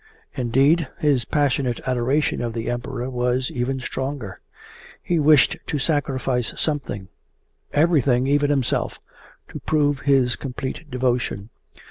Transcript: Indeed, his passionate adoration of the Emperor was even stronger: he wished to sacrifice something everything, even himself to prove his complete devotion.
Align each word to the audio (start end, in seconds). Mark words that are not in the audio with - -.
Indeed, 0.33 0.87
his 0.97 1.25
passionate 1.25 1.79
adoration 1.85 2.41
of 2.41 2.53
the 2.53 2.71
Emperor 2.71 3.07
was 3.07 3.51
even 3.51 3.79
stronger: 3.79 4.39
he 4.99 5.19
wished 5.19 5.57
to 5.67 5.77
sacrifice 5.77 6.51
something 6.59 7.07
everything, 7.71 8.25
even 8.25 8.49
himself 8.49 8.97
to 9.49 9.59
prove 9.59 9.99
his 9.99 10.35
complete 10.35 10.89
devotion. 10.89 11.51